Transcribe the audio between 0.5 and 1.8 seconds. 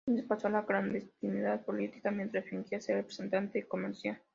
clandestinidad